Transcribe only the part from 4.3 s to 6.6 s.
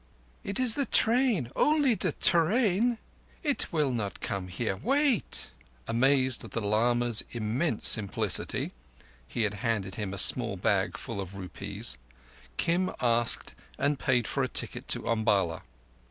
here. Wait!" Amazed at the